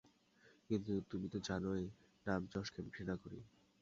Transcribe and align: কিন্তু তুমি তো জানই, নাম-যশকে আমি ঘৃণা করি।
কিন্তু 0.69 0.93
তুমি 1.09 1.27
তো 1.29 1.37
জানই, 1.47 1.83
নাম-যশকে 2.25 2.77
আমি 2.81 2.91
ঘৃণা 2.91 3.15
করি। 3.15 3.39